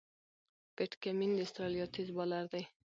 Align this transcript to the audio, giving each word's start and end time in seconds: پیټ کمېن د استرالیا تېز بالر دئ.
پیټ 0.75 0.91
کمېن 1.03 1.31
د 1.35 1.39
استرالیا 1.45 1.85
تېز 1.93 2.07
بالر 2.17 2.43
دئ. 2.51 2.63